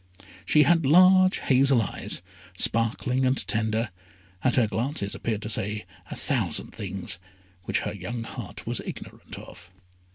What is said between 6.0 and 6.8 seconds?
a thousand